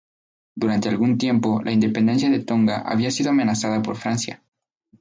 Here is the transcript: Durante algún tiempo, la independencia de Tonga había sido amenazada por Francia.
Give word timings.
Durante 0.55 0.89
algún 0.89 1.19
tiempo, 1.19 1.61
la 1.63 1.71
independencia 1.71 2.27
de 2.31 2.39
Tonga 2.43 2.79
había 2.81 3.11
sido 3.11 3.29
amenazada 3.29 3.83
por 3.83 3.97
Francia. 3.97 4.41